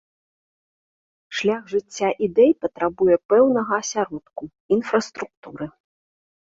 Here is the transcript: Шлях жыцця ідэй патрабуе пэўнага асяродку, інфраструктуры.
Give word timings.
Шлях 1.39 1.63
жыцця 1.75 2.09
ідэй 2.29 2.51
патрабуе 2.65 3.15
пэўнага 3.35 3.73
асяродку, 3.85 4.43
інфраструктуры. 4.81 5.65